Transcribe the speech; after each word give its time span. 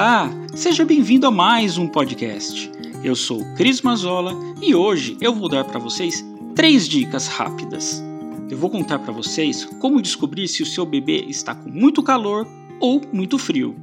Olá, 0.00 0.30
seja 0.54 0.82
bem-vindo 0.82 1.26
a 1.26 1.30
mais 1.30 1.76
um 1.76 1.86
podcast. 1.86 2.72
Eu 3.04 3.14
sou 3.14 3.44
Cris 3.54 3.82
Mazola 3.82 4.32
e 4.62 4.74
hoje 4.74 5.14
eu 5.20 5.34
vou 5.34 5.46
dar 5.46 5.62
para 5.62 5.78
vocês 5.78 6.24
três 6.54 6.88
dicas 6.88 7.28
rápidas. 7.28 8.02
Eu 8.50 8.56
vou 8.56 8.70
contar 8.70 8.98
para 9.00 9.12
vocês 9.12 9.66
como 9.78 10.00
descobrir 10.00 10.48
se 10.48 10.62
o 10.62 10.66
seu 10.66 10.86
bebê 10.86 11.26
está 11.28 11.54
com 11.54 11.68
muito 11.68 12.02
calor 12.02 12.48
ou 12.80 13.02
muito 13.12 13.36
frio. 13.36 13.76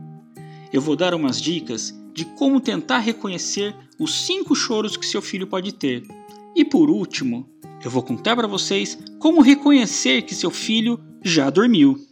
Eu 0.74 0.82
vou 0.82 0.96
dar 0.96 1.14
umas 1.14 1.40
dicas 1.40 1.94
de 2.16 2.26
como 2.26 2.60
tentar 2.60 2.98
reconhecer 2.98 3.76
os 4.00 4.26
cinco 4.26 4.56
choros 4.56 4.98
que 4.98 5.06
seu 5.06 5.22
filho 5.22 5.46
pode 5.46 5.72
ter. 5.72 6.04
E 6.56 6.66
por 6.66 6.90
último, 6.90 7.48
eu 7.86 7.92
vou 7.92 8.02
contar 8.02 8.36
para 8.36 8.48
vocês 8.48 8.98
como 9.20 9.40
reconhecer 9.40 10.24
que 10.24 10.34
seu 10.34 10.50
filho 10.50 11.00
já 11.24 11.52
dormiu. 11.52 12.07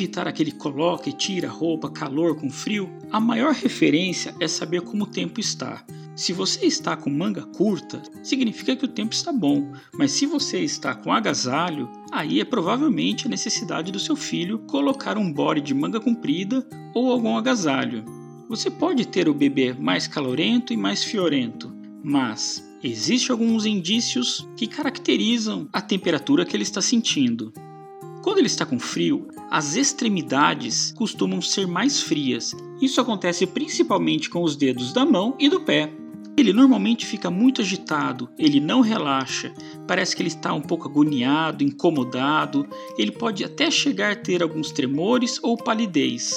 Evitar 0.00 0.26
aquele 0.26 0.50
coloca 0.50 1.10
e 1.10 1.12
tira 1.12 1.50
roupa, 1.50 1.90
calor 1.90 2.34
com 2.34 2.48
frio, 2.48 2.88
a 3.12 3.20
maior 3.20 3.52
referência 3.52 4.34
é 4.40 4.48
saber 4.48 4.80
como 4.80 5.04
o 5.04 5.06
tempo 5.06 5.38
está. 5.38 5.84
Se 6.16 6.32
você 6.32 6.64
está 6.64 6.96
com 6.96 7.10
manga 7.10 7.42
curta, 7.42 8.02
significa 8.22 8.74
que 8.74 8.86
o 8.86 8.88
tempo 8.88 9.12
está 9.12 9.30
bom, 9.30 9.72
mas 9.92 10.12
se 10.12 10.24
você 10.24 10.60
está 10.60 10.94
com 10.94 11.12
agasalho, 11.12 11.86
aí 12.10 12.40
é 12.40 12.46
provavelmente 12.46 13.26
a 13.26 13.30
necessidade 13.30 13.92
do 13.92 14.00
seu 14.00 14.16
filho 14.16 14.60
colocar 14.60 15.18
um 15.18 15.30
body 15.30 15.60
de 15.60 15.74
manga 15.74 16.00
comprida 16.00 16.66
ou 16.94 17.12
algum 17.12 17.36
agasalho. 17.36 18.02
Você 18.48 18.70
pode 18.70 19.06
ter 19.06 19.28
o 19.28 19.34
bebê 19.34 19.74
mais 19.74 20.06
calorento 20.06 20.72
e 20.72 20.78
mais 20.78 21.04
fiorento, 21.04 21.70
mas 22.02 22.64
existem 22.82 23.32
alguns 23.32 23.66
indícios 23.66 24.48
que 24.56 24.66
caracterizam 24.66 25.68
a 25.70 25.82
temperatura 25.82 26.46
que 26.46 26.56
ele 26.56 26.62
está 26.62 26.80
sentindo. 26.80 27.52
Quando 28.22 28.38
ele 28.38 28.48
está 28.48 28.66
com 28.66 28.78
frio, 28.78 29.28
as 29.50 29.76
extremidades 29.76 30.92
costumam 30.96 31.40
ser 31.40 31.66
mais 31.66 32.02
frias. 32.02 32.54
Isso 32.80 33.00
acontece 33.00 33.46
principalmente 33.46 34.28
com 34.28 34.42
os 34.42 34.56
dedos 34.56 34.92
da 34.92 35.06
mão 35.06 35.34
e 35.38 35.48
do 35.48 35.60
pé. 35.60 35.90
Ele 36.36 36.52
normalmente 36.52 37.06
fica 37.06 37.30
muito 37.30 37.60
agitado, 37.60 38.30
ele 38.38 38.60
não 38.60 38.80
relaxa, 38.80 39.52
parece 39.86 40.14
que 40.14 40.22
ele 40.22 40.28
está 40.28 40.54
um 40.54 40.60
pouco 40.60 40.88
agoniado, 40.88 41.64
incomodado, 41.64 42.66
ele 42.96 43.10
pode 43.10 43.44
até 43.44 43.70
chegar 43.70 44.12
a 44.12 44.16
ter 44.16 44.42
alguns 44.42 44.70
tremores 44.70 45.38
ou 45.42 45.56
palidez. 45.56 46.32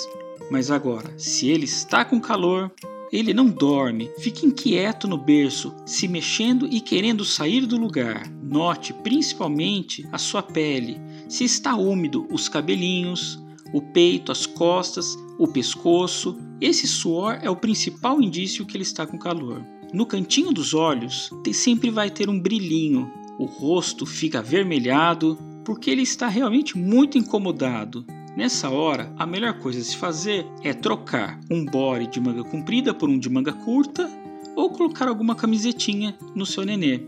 Mas 0.51 0.69
agora, 0.71 1.13
se 1.17 1.49
ele 1.49 1.65
está 1.65 2.03
com 2.03 2.19
calor, 2.19 2.71
ele 3.13 3.33
não 3.33 3.47
dorme, 3.47 4.09
fica 4.17 4.45
inquieto 4.45 5.07
no 5.07 5.17
berço, 5.17 5.73
se 5.85 6.07
mexendo 6.07 6.67
e 6.69 6.81
querendo 6.81 7.23
sair 7.23 7.65
do 7.65 7.77
lugar. 7.77 8.27
Note 8.41 8.91
principalmente 8.91 10.03
a 10.11 10.17
sua 10.17 10.41
pele, 10.41 10.99
se 11.27 11.43
está 11.43 11.75
úmido 11.75 12.27
os 12.31 12.47
cabelinhos, 12.49 13.41
o 13.73 13.81
peito, 13.81 14.31
as 14.31 14.45
costas, 14.45 15.15
o 15.39 15.47
pescoço. 15.47 16.37
Esse 16.61 16.87
suor 16.87 17.39
é 17.41 17.49
o 17.49 17.55
principal 17.55 18.21
indício 18.21 18.65
que 18.65 18.77
ele 18.77 18.83
está 18.83 19.05
com 19.05 19.17
calor. 19.17 19.65
No 19.93 20.05
cantinho 20.05 20.51
dos 20.51 20.73
olhos 20.73 21.29
sempre 21.53 21.89
vai 21.89 22.09
ter 22.09 22.29
um 22.29 22.39
brilhinho, 22.39 23.11
o 23.37 23.45
rosto 23.45 24.05
fica 24.05 24.39
avermelhado 24.39 25.37
porque 25.65 25.89
ele 25.89 26.01
está 26.01 26.27
realmente 26.27 26.77
muito 26.77 27.17
incomodado. 27.17 28.05
Nessa 28.35 28.69
hora, 28.69 29.13
a 29.17 29.25
melhor 29.25 29.59
coisa 29.59 29.79
a 29.79 29.83
se 29.83 29.95
fazer 29.95 30.45
é 30.63 30.73
trocar 30.73 31.39
um 31.49 31.63
body 31.63 32.07
de 32.07 32.19
manga 32.19 32.43
comprida 32.43 32.93
por 32.93 33.09
um 33.09 33.19
de 33.19 33.29
manga 33.29 33.53
curta 33.53 34.09
ou 34.55 34.71
colocar 34.71 35.07
alguma 35.07 35.35
camisetinha 35.35 36.15
no 36.35 36.45
seu 36.45 36.65
nenê. 36.65 37.01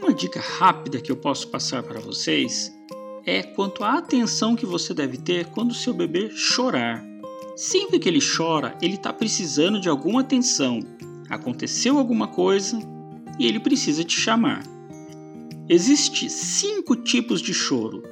Uma 0.00 0.14
dica 0.14 0.40
rápida 0.40 1.00
que 1.00 1.12
eu 1.12 1.16
posso 1.16 1.48
passar 1.48 1.82
para 1.82 2.00
vocês 2.00 2.72
é 3.26 3.42
quanto 3.42 3.84
à 3.84 3.98
atenção 3.98 4.56
que 4.56 4.66
você 4.66 4.94
deve 4.94 5.18
ter 5.18 5.46
quando 5.46 5.74
seu 5.74 5.92
bebê 5.92 6.30
chorar. 6.30 7.04
Sempre 7.56 7.98
que 7.98 8.08
ele 8.08 8.20
chora, 8.20 8.76
ele 8.80 8.94
está 8.94 9.12
precisando 9.12 9.80
de 9.80 9.88
alguma 9.88 10.22
atenção. 10.22 10.80
Aconteceu 11.28 11.98
alguma 11.98 12.28
coisa 12.28 12.78
e 13.38 13.46
ele 13.46 13.60
precisa 13.60 14.02
te 14.02 14.18
chamar. 14.18 14.62
Existem 15.68 16.28
cinco 16.28 16.96
tipos 16.96 17.40
de 17.40 17.52
choro 17.52 18.02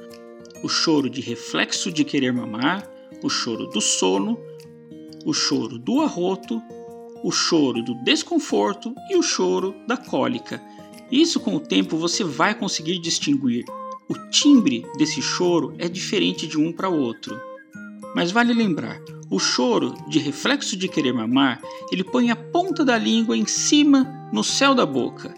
o 0.63 0.67
choro 0.67 1.09
de 1.09 1.21
reflexo 1.21 1.91
de 1.91 2.03
querer 2.03 2.33
mamar, 2.33 2.89
o 3.23 3.29
choro 3.29 3.67
do 3.67 3.79
sono, 3.79 4.39
o 5.25 5.33
choro 5.33 5.77
do 5.77 6.01
arroto, 6.01 6.61
o 7.23 7.31
choro 7.31 7.81
do 7.81 7.95
desconforto 8.03 8.93
e 9.09 9.15
o 9.15 9.23
choro 9.23 9.75
da 9.87 9.97
cólica. 9.97 10.61
Isso 11.11 11.39
com 11.39 11.55
o 11.55 11.59
tempo 11.59 11.97
você 11.97 12.23
vai 12.23 12.53
conseguir 12.53 12.99
distinguir. 12.99 13.65
O 14.07 14.13
timbre 14.29 14.85
desse 14.97 15.21
choro 15.21 15.73
é 15.77 15.87
diferente 15.87 16.47
de 16.47 16.57
um 16.57 16.71
para 16.71 16.89
o 16.89 16.99
outro. 16.99 17.39
Mas 18.15 18.31
vale 18.31 18.53
lembrar, 18.53 18.99
o 19.29 19.37
choro 19.37 19.93
de 20.07 20.17
reflexo 20.17 20.75
de 20.75 20.87
querer 20.87 21.13
mamar, 21.13 21.61
ele 21.91 22.03
põe 22.03 22.31
a 22.31 22.35
ponta 22.35 22.83
da 22.83 22.97
língua 22.97 23.37
em 23.37 23.45
cima 23.45 24.29
no 24.33 24.43
céu 24.43 24.73
da 24.73 24.85
boca. 24.85 25.33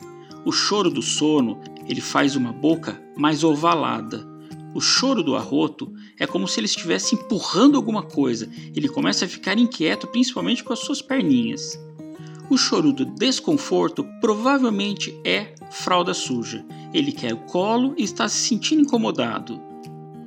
O 0.45 0.51
choro 0.51 0.89
do 0.89 1.01
sono, 1.01 1.59
ele 1.87 2.01
faz 2.01 2.35
uma 2.35 2.53
boca 2.53 3.01
mais 3.17 3.43
ovalada. 3.43 4.25
O 4.73 4.79
choro 4.79 5.21
do 5.21 5.35
arroto 5.35 5.93
é 6.17 6.25
como 6.25 6.47
se 6.47 6.59
ele 6.59 6.67
estivesse 6.67 7.15
empurrando 7.15 7.75
alguma 7.75 8.03
coisa. 8.03 8.49
Ele 8.73 8.87
começa 8.87 9.25
a 9.25 9.27
ficar 9.27 9.57
inquieto, 9.57 10.07
principalmente 10.07 10.63
com 10.63 10.71
as 10.71 10.79
suas 10.79 11.01
perninhas. 11.01 11.77
O 12.51 12.57
choro 12.57 12.91
do 12.91 13.05
desconforto 13.05 14.03
provavelmente 14.19 15.17
é 15.23 15.55
fralda 15.71 16.13
suja. 16.13 16.65
Ele 16.93 17.13
quer 17.13 17.33
o 17.33 17.37
colo 17.45 17.93
e 17.97 18.03
está 18.03 18.27
se 18.27 18.49
sentindo 18.49 18.81
incomodado. 18.81 19.57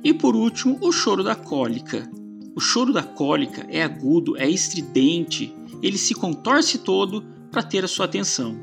E 0.03 0.11
por 0.11 0.35
último, 0.35 0.75
o 0.81 0.91
choro 0.91 1.23
da 1.23 1.35
cólica. 1.35 2.09
O 2.55 2.59
choro 2.59 2.91
da 2.91 3.03
cólica 3.03 3.67
é 3.69 3.83
agudo, 3.83 4.35
é 4.37 4.49
estridente, 4.49 5.55
ele 5.83 5.99
se 5.99 6.15
contorce 6.15 6.79
todo 6.79 7.23
para 7.51 7.61
ter 7.61 7.85
a 7.85 7.87
sua 7.87 8.05
atenção. 8.05 8.57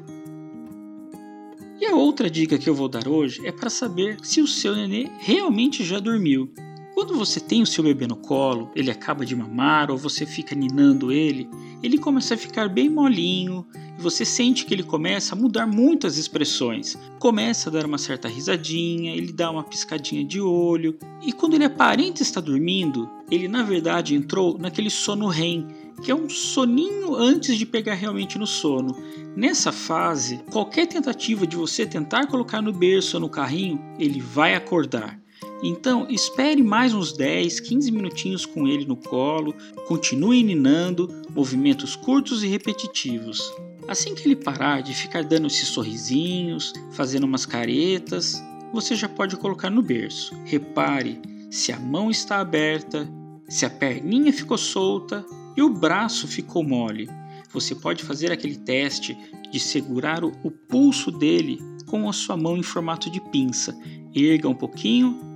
E 1.80 1.86
a 1.86 1.94
outra 1.94 2.28
dica 2.28 2.58
que 2.58 2.68
eu 2.68 2.74
vou 2.74 2.88
dar 2.88 3.06
hoje 3.06 3.46
é 3.46 3.52
para 3.52 3.70
saber 3.70 4.18
se 4.24 4.40
o 4.40 4.48
seu 4.48 4.74
nenê 4.74 5.08
realmente 5.20 5.84
já 5.84 6.00
dormiu. 6.00 6.52
Quando 6.94 7.16
você 7.16 7.40
tem 7.40 7.62
o 7.62 7.66
seu 7.66 7.82
bebê 7.82 8.06
no 8.06 8.16
colo, 8.16 8.70
ele 8.76 8.90
acaba 8.90 9.24
de 9.24 9.34
mamar 9.34 9.90
ou 9.90 9.96
você 9.96 10.26
fica 10.26 10.54
ninando 10.54 11.10
ele, 11.10 11.48
ele 11.82 11.96
começa 11.96 12.34
a 12.34 12.36
ficar 12.36 12.68
bem 12.68 12.90
molinho 12.90 13.66
e 13.98 14.02
você 14.02 14.26
sente 14.26 14.66
que 14.66 14.74
ele 14.74 14.82
começa 14.82 15.34
a 15.34 15.38
mudar 15.38 15.66
muitas 15.66 16.18
expressões. 16.18 16.98
Começa 17.18 17.70
a 17.70 17.72
dar 17.72 17.86
uma 17.86 17.96
certa 17.96 18.28
risadinha, 18.28 19.16
ele 19.16 19.32
dá 19.32 19.50
uma 19.50 19.64
piscadinha 19.64 20.22
de 20.22 20.38
olho 20.38 20.98
e 21.22 21.32
quando 21.32 21.54
ele 21.54 21.64
aparenta 21.64 22.22
estar 22.22 22.42
dormindo, 22.42 23.08
ele 23.30 23.48
na 23.48 23.62
verdade 23.62 24.14
entrou 24.14 24.58
naquele 24.58 24.90
sono 24.90 25.28
REM, 25.28 25.66
que 26.02 26.10
é 26.10 26.14
um 26.14 26.28
soninho 26.28 27.14
antes 27.14 27.56
de 27.56 27.64
pegar 27.64 27.94
realmente 27.94 28.38
no 28.38 28.46
sono. 28.46 28.94
Nessa 29.34 29.72
fase, 29.72 30.42
qualquer 30.50 30.86
tentativa 30.86 31.46
de 31.46 31.56
você 31.56 31.86
tentar 31.86 32.26
colocar 32.26 32.60
no 32.60 32.72
berço 32.72 33.16
ou 33.16 33.20
no 33.22 33.30
carrinho, 33.30 33.80
ele 33.98 34.20
vai 34.20 34.54
acordar. 34.54 35.21
Então, 35.62 36.08
espere 36.10 36.60
mais 36.60 36.92
uns 36.92 37.12
10, 37.12 37.60
15 37.60 37.92
minutinhos 37.92 38.44
com 38.44 38.66
ele 38.66 38.84
no 38.84 38.96
colo, 38.96 39.54
continue 39.86 40.42
ninando, 40.42 41.08
movimentos 41.30 41.94
curtos 41.94 42.42
e 42.42 42.48
repetitivos. 42.48 43.40
Assim 43.86 44.12
que 44.14 44.26
ele 44.26 44.34
parar 44.34 44.82
de 44.82 44.92
ficar 44.92 45.22
dando 45.22 45.46
esses 45.46 45.68
sorrisinhos, 45.68 46.72
fazendo 46.90 47.24
umas 47.24 47.46
caretas, 47.46 48.42
você 48.72 48.96
já 48.96 49.08
pode 49.08 49.36
colocar 49.36 49.70
no 49.70 49.82
berço. 49.82 50.34
Repare 50.44 51.20
se 51.48 51.70
a 51.70 51.78
mão 51.78 52.10
está 52.10 52.40
aberta, 52.40 53.08
se 53.48 53.64
a 53.64 53.70
perninha 53.70 54.32
ficou 54.32 54.58
solta 54.58 55.24
e 55.56 55.62
o 55.62 55.70
braço 55.70 56.26
ficou 56.26 56.64
mole. 56.64 57.08
Você 57.52 57.74
pode 57.74 58.02
fazer 58.02 58.32
aquele 58.32 58.56
teste 58.56 59.16
de 59.50 59.60
segurar 59.60 60.24
o, 60.24 60.50
pulso 60.50 61.10
dele 61.12 61.60
com 61.86 62.08
a 62.08 62.12
sua 62.12 62.36
mão 62.36 62.56
em 62.56 62.62
formato 62.62 63.10
de 63.10 63.20
pinça. 63.30 63.76
Erga 64.14 64.48
um 64.48 64.54
pouquinho 64.54 65.31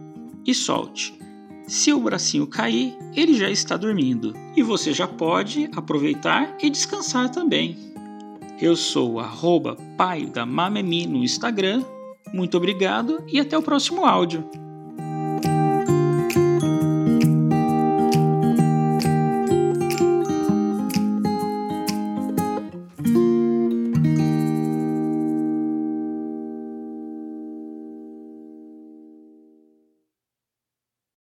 e 0.46 0.54
solte. 0.54 1.19
Se 1.66 1.93
o 1.93 2.00
bracinho 2.00 2.46
cair, 2.46 2.96
ele 3.14 3.34
já 3.34 3.50
está 3.50 3.76
dormindo 3.76 4.32
e 4.56 4.62
você 4.62 4.93
já 4.93 5.08
pode 5.08 5.69
aproveitar 5.75 6.56
e 6.62 6.70
descansar 6.70 7.28
também. 7.31 7.76
Eu 8.60 8.76
sou 8.76 9.14
o 9.14 9.20
pai 9.96 10.26
da 10.26 10.46
Mamemi 10.46 11.06
no 11.06 11.25
Instagram. 11.25 11.84
Muito 12.32 12.56
obrigado 12.56 13.22
e 13.26 13.40
até 13.40 13.58
o 13.58 13.62
próximo 13.62 14.04
áudio. 14.06 14.48